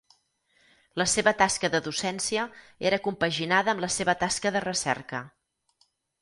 [1.01, 2.45] La seva tasca de docència
[2.91, 5.23] era compaginada amb la seva tasca de recerca.